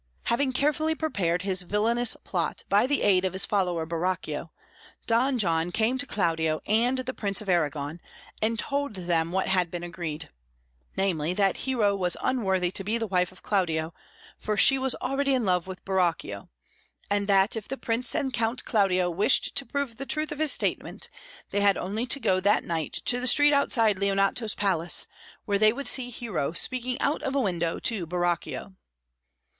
Having 0.25 0.53
carefully 0.53 0.95
prepared 0.95 1.43
his 1.43 1.61
villainous 1.61 2.17
plot 2.23 2.63
by 2.69 2.87
the 2.87 3.03
aid 3.03 3.23
of 3.23 3.33
his 3.33 3.45
follower 3.45 3.85
Borachio, 3.85 4.49
Don 5.05 5.37
John 5.37 5.71
came 5.71 5.99
to 5.99 6.07
Claudio 6.07 6.59
and 6.65 6.97
the 6.97 7.13
Prince 7.13 7.39
of 7.39 7.47
Arragon, 7.47 8.01
and 8.41 8.57
told 8.57 8.95
them 8.95 9.31
what 9.31 9.47
had 9.47 9.69
been 9.69 9.83
agreed 9.83 10.31
namely, 10.97 11.35
that 11.35 11.57
Hero 11.67 11.95
was 11.95 12.17
unworthy 12.19 12.71
to 12.71 12.83
be 12.83 12.97
the 12.97 13.05
wife 13.05 13.31
of 13.31 13.43
Claudio, 13.43 13.93
for 14.39 14.57
she 14.57 14.79
was 14.79 14.95
already 14.95 15.35
in 15.35 15.45
love 15.45 15.67
with 15.67 15.85
Borachio, 15.85 16.49
and 17.11 17.27
that 17.27 17.55
if 17.55 17.67
the 17.67 17.77
Prince 17.77 18.15
and 18.15 18.33
Count 18.33 18.65
Claudio 18.65 19.07
wished 19.07 19.53
to 19.53 19.67
prove 19.67 19.97
the 19.97 20.07
truth 20.07 20.31
of 20.31 20.39
his 20.39 20.51
statement 20.51 21.11
they 21.51 21.61
had 21.61 21.77
only 21.77 22.07
to 22.07 22.19
go 22.19 22.39
that 22.39 22.63
night 22.63 22.93
to 23.05 23.19
the 23.19 23.27
street 23.27 23.53
outside 23.53 23.99
Leonato's 23.99 24.55
palace, 24.55 25.05
where 25.45 25.59
they 25.59 25.71
would 25.71 25.85
see 25.85 26.09
Hero 26.09 26.53
speaking 26.53 26.99
out 27.01 27.21
of 27.21 27.35
a 27.35 27.39
window 27.39 27.77
to 27.77 28.07
Borachio. 28.07 28.73